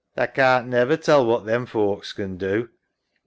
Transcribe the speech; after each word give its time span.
Tha 0.15 0.25
can't 0.25 0.65
never 0.65 0.97
tell 0.97 1.23
what 1.27 1.45
them 1.45 1.67
folks 1.67 2.11
can 2.11 2.35
do. 2.35 2.69